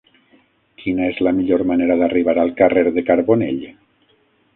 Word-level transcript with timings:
Quina 0.83 1.03
és 1.09 1.19
la 1.27 1.33
millor 1.39 1.63
manera 1.71 1.97
d'arribar 1.99 2.35
al 2.45 2.53
carrer 2.63 2.85
de 2.97 3.05
Carbonell? 3.11 3.61